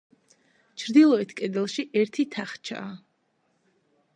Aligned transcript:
ჩრდილოეთ 0.83 1.35
კედელში 1.41 1.85
ერთი 2.01 2.25
თახჩაა. 2.37 2.91